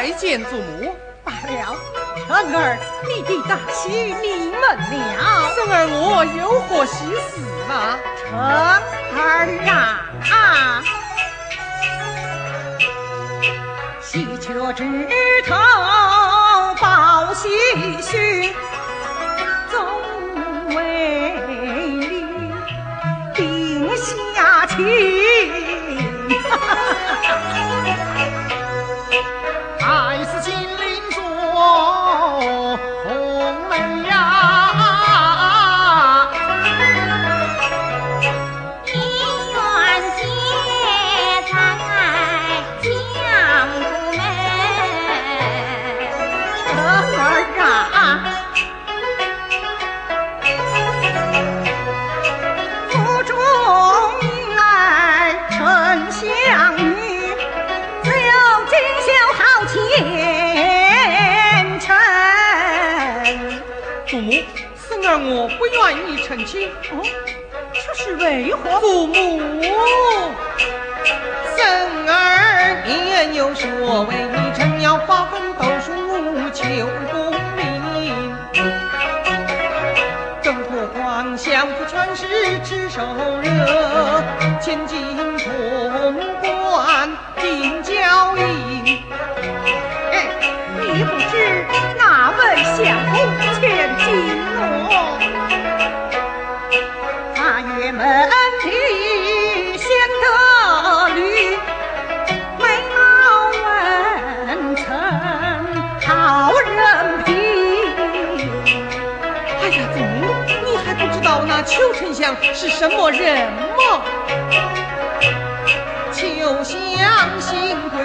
[0.00, 0.96] 拜见祖母。
[1.22, 1.76] 罢了，
[2.26, 4.62] 臣儿，你的大喜临门
[5.18, 5.52] 了。
[5.54, 7.36] 孙儿我有何喜事
[7.68, 8.00] 嘛？
[8.16, 9.60] 臣儿
[10.32, 10.80] 啊！
[14.00, 14.82] 喜鹊枝
[15.46, 15.54] 头
[16.80, 17.50] 报喜
[66.30, 66.68] 成亲。
[66.92, 67.02] 哦，
[67.74, 68.78] 这是为何？
[68.78, 69.40] 父母，
[71.56, 75.90] 生儿年幼说为你真要发奋读书
[76.52, 76.62] 求
[77.10, 78.32] 功名，
[80.40, 83.02] 挣脱皇相府权势之手
[83.42, 84.22] 热，
[84.60, 85.02] 千金
[85.36, 85.50] 潼
[86.40, 87.10] 关
[87.40, 87.92] 定交
[88.36, 88.44] 银。
[90.12, 90.14] 哎，
[90.80, 91.66] 你不知
[91.98, 92.78] 哪位相
[93.10, 93.18] 公
[93.60, 93.60] 千
[93.98, 94.06] 金
[94.54, 94.79] 罗，
[98.00, 98.08] 门
[98.64, 99.86] 里先
[100.22, 100.24] 得
[101.14, 101.20] 绿，
[102.58, 102.64] 眉
[102.96, 102.98] 毛
[103.60, 104.82] 纹层
[106.06, 106.08] 好
[106.54, 106.74] 人
[107.24, 107.28] 品。
[109.60, 110.32] 哎呀，祖母，
[110.64, 114.02] 你还不知道那邱丞相是什么人吗？
[116.10, 116.24] 邱
[116.64, 118.00] 相新贵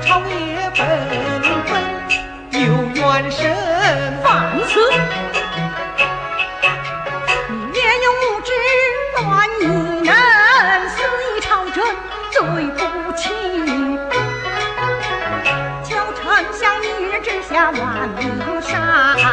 [0.00, 0.86] 朝野纷
[1.66, 1.70] 纷，
[2.52, 2.58] 有
[2.94, 3.40] 怨甚
[4.22, 4.26] 放
[4.66, 4.78] 肆！
[7.48, 8.50] 你年幼无知，
[9.16, 9.26] 乱
[9.60, 9.62] 议
[10.06, 10.10] 人，
[10.90, 11.76] 肆意朝政，
[12.30, 12.38] 罪
[12.76, 12.80] 不
[13.16, 13.26] 轻。
[15.82, 16.22] 叫丞
[16.52, 18.22] 相一日之下万民
[18.60, 19.26] 杀，皇上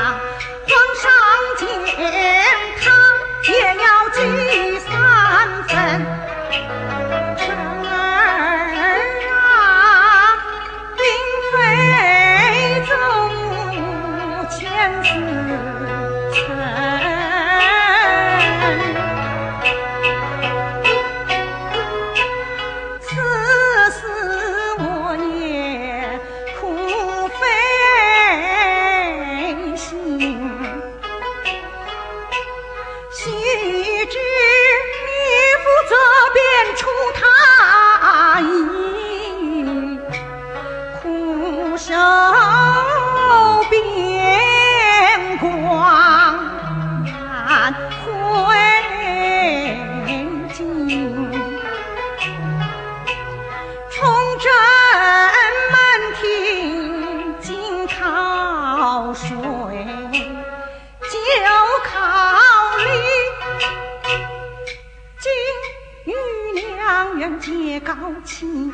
[67.80, 67.94] 高
[68.24, 68.74] 亲。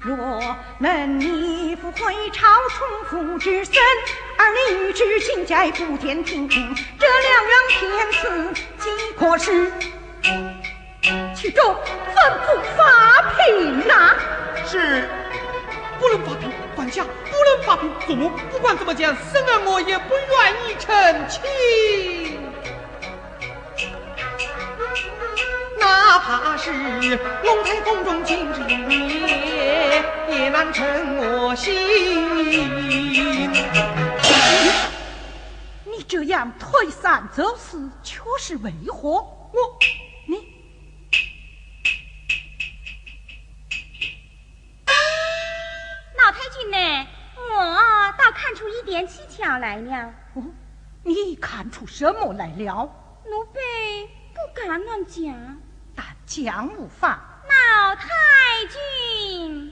[0.00, 0.14] 若
[0.78, 3.74] 能逆父回朝重复之身，
[4.36, 9.72] 而你与之亲在不天庭，这两样天赐即可是。
[11.34, 11.64] 其中
[12.14, 12.16] 吩
[12.46, 12.46] 咐
[12.76, 14.14] 发聘呐、
[14.66, 15.08] 是
[15.98, 17.90] 不能发聘，管家不能发聘。
[18.06, 22.13] 祖母，不管怎么讲，生儿我也不愿意成亲。
[26.64, 31.74] 是龙台宫中今日夜，也难成我心。
[35.84, 39.10] 你这样推三阻四，却是为何？
[39.10, 39.78] 我，
[40.26, 40.36] 你
[46.16, 47.06] 老太君呢？
[47.36, 50.14] 我倒看出一点蹊跷来了。
[50.32, 50.42] 哦，
[51.02, 52.90] 你看出什么来了？
[53.26, 53.60] 奴婢
[54.32, 55.58] 不敢乱讲。
[56.26, 57.10] 但讲无妨。
[57.10, 58.08] 老太
[58.70, 59.70] 君，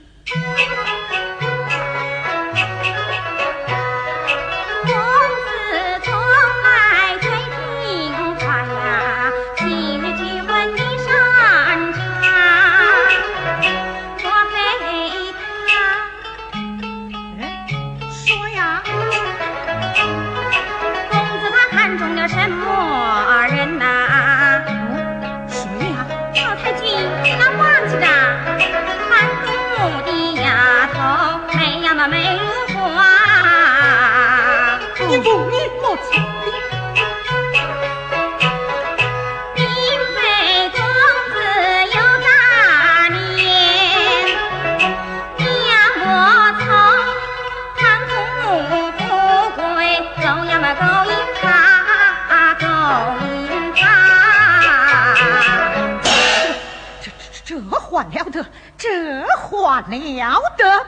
[59.81, 60.85] 了得！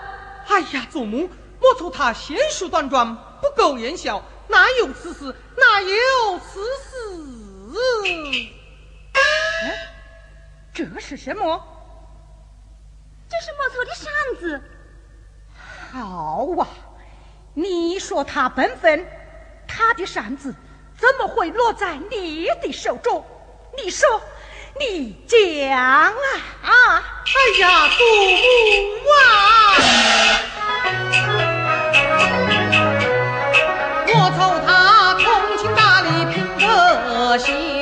[0.48, 1.30] 哎呀，祖母，
[1.60, 5.36] 莫愁他仙术端庄，不苟言笑，哪有此事？
[5.58, 6.92] 哪有此事？
[10.74, 11.64] 这是什么？
[13.30, 14.62] 这是莫愁的扇子。
[15.92, 16.68] 好啊，
[17.54, 19.08] 你说他本分，
[19.68, 20.54] 他的扇子
[20.98, 23.26] 怎么会落在你的手中？
[23.78, 24.22] 你说？
[24.78, 26.14] 你讲啊
[26.62, 27.15] 啊！
[27.28, 29.20] 哎呀，祖母啊！
[34.08, 34.70] 我瞅他
[35.16, 35.24] 通
[35.58, 36.64] 情达理，品德
[37.40, 37.75] 行。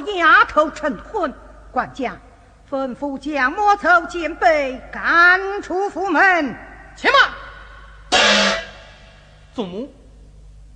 [0.00, 1.32] 丫头成婚，
[1.70, 2.20] 管家
[2.70, 6.56] 吩咐将莫愁见被赶出府门。
[6.96, 7.30] 且慢，
[9.54, 9.94] 祖母，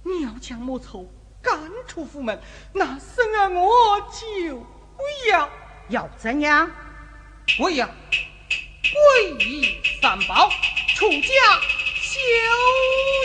[0.05, 1.11] 你要将莫愁
[1.43, 2.41] 赶出府门，
[2.73, 5.49] 那生儿我就不要。
[5.89, 6.71] 要怎样？
[7.59, 10.49] 我要皈依三宝，
[10.95, 11.61] 出家
[11.97, 12.19] 修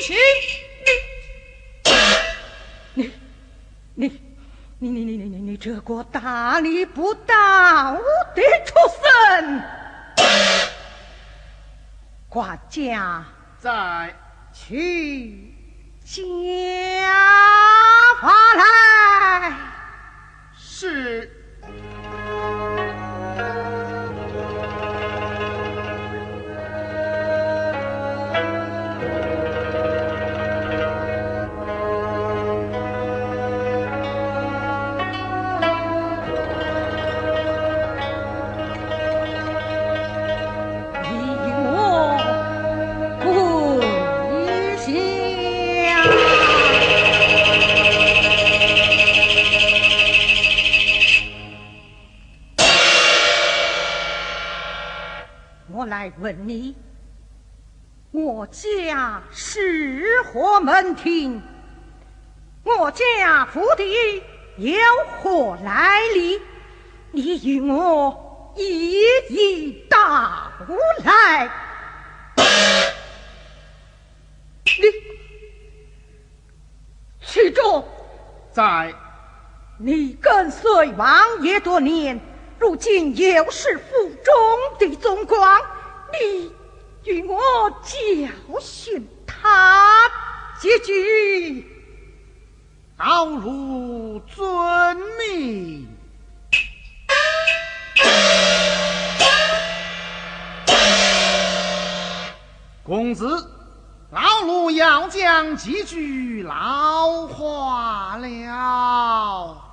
[0.01, 0.17] 行。
[2.95, 3.11] 你，
[3.93, 4.21] 你，
[4.79, 4.89] 你。
[4.89, 7.93] 你你你你你这个大逆不道
[8.35, 9.61] 的畜生！
[12.29, 13.23] 管家
[13.59, 14.13] 在，
[14.53, 15.53] 去
[16.03, 16.21] 家
[18.21, 19.55] 法来。
[20.55, 21.36] 是。
[58.59, 61.39] 家是何门庭？
[62.63, 64.23] 我家府邸
[64.57, 64.73] 有
[65.21, 66.41] 何来历？
[67.11, 70.51] 你与我一一道
[71.03, 71.51] 来。
[74.65, 74.91] 你
[77.21, 77.87] 其中
[78.51, 78.91] 在，
[79.77, 82.19] 你跟随王爷多年，
[82.57, 84.33] 如今又是府中
[84.79, 85.61] 的总管。
[86.11, 86.51] 你
[87.07, 90.11] 与我教训他
[90.59, 91.65] 几句，
[92.97, 95.87] 老奴遵命。
[102.83, 103.49] 公子，
[104.11, 109.63] 老奴要讲几句老话了。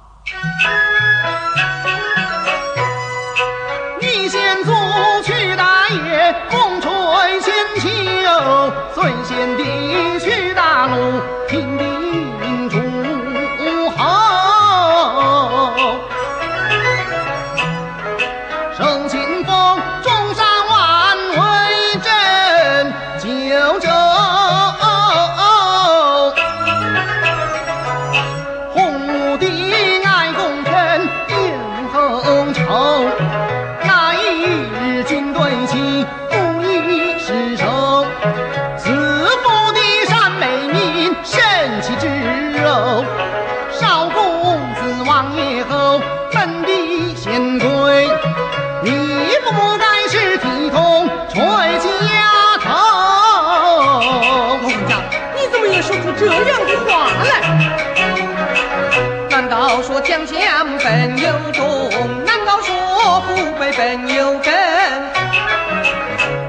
[60.15, 61.91] 道说江山本有种？
[62.25, 64.55] 难道说父辈本有根？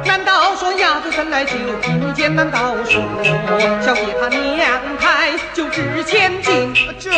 [0.05, 2.35] 难道说鸭子生来就贫贱？
[2.35, 3.01] 难道说
[3.81, 4.69] 小姐她娘
[4.99, 6.73] 胎就值千金？
[6.99, 7.11] 这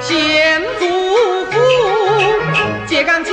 [0.00, 0.86] 先祖
[1.50, 1.58] 父
[2.86, 3.32] 揭竿起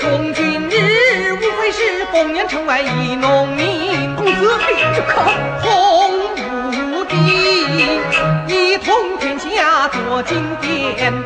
[0.00, 4.16] 从军日，无非是丰年城外一农民。
[4.16, 5.91] 公子闭着口。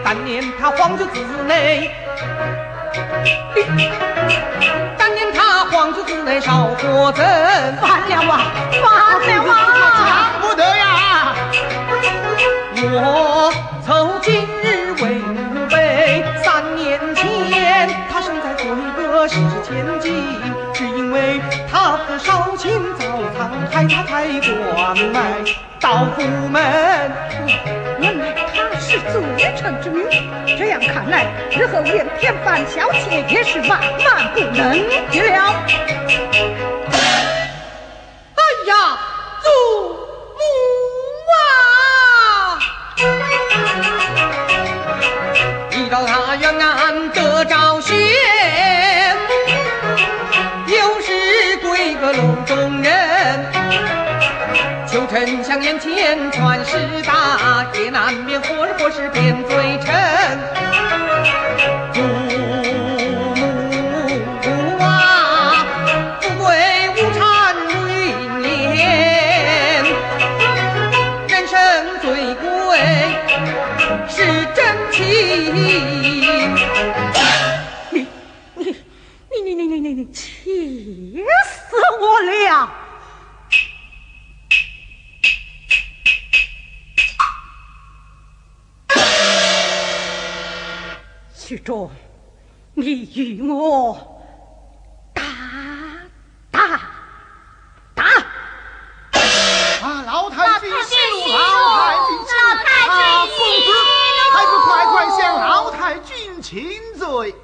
[0.05, 1.91] 当年他皇族子内，
[4.97, 7.25] 当年他皇族子内少国珍，
[7.83, 8.53] 完了啊！
[8.83, 8.87] 完
[9.27, 10.31] 了啊！
[10.41, 11.35] 讲 不得呀！
[12.77, 13.53] 我
[13.85, 18.65] 从今日为吾辈，三年前他生在贵
[18.97, 20.25] 阁是千金，
[20.73, 23.05] 只因为他和少卿早
[23.37, 25.23] 仓害他开关来
[25.81, 26.63] 到府门。
[27.99, 28.16] 原
[29.07, 30.05] 来他是罪臣之女，
[30.59, 34.73] 这样看来，日后连天犯小妾也是万万不能
[35.11, 35.55] 的了。
[38.35, 38.99] 哎呀，
[55.57, 59.57] 求丞相眼前传事大，也难免或或是变罪
[93.23, 94.23] 与我
[95.15, 95.23] 打
[96.51, 96.81] 打
[97.95, 98.05] 打！
[99.81, 101.33] 啊，老太君息怒！
[101.33, 101.39] 老
[101.79, 102.45] 太君息怒！
[102.47, 102.99] 老太君
[103.33, 103.71] 息怒！
[104.35, 106.55] 还不快快向老太君请
[106.99, 107.35] 罪！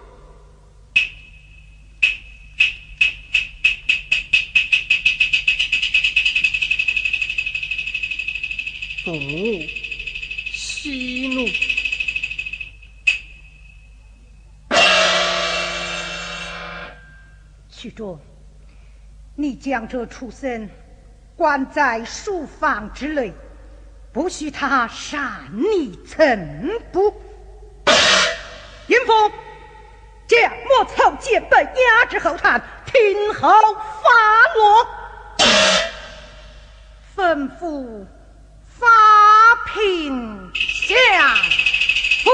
[9.04, 9.81] 父。
[17.92, 18.18] 着，
[19.34, 20.68] 你将这畜生
[21.36, 23.32] 关在书房之内，
[24.12, 27.14] 不许他擅逆寸步。
[28.88, 29.32] 严峰，
[30.68, 34.08] 莫草戒备，压制后探，听候发
[34.56, 34.86] 落。
[37.14, 38.06] 吩咐
[38.68, 38.86] 发
[39.72, 41.34] 品下
[42.22, 42.30] 府。